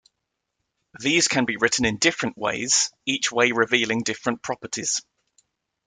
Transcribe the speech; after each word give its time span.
These 0.99 1.27
can 1.27 1.45
be 1.45 1.57
written 1.57 1.85
in 1.85 1.99
different 1.99 2.35
ways, 2.35 2.89
each 3.05 3.31
way 3.31 3.51
revealing 3.51 4.01
different 4.01 4.41
properties. 4.41 5.03